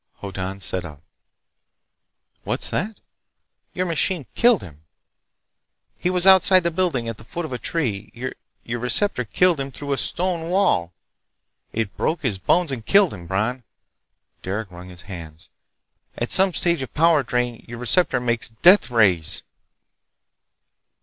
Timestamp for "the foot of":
7.19-7.53